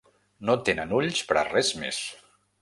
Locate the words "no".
0.49-0.55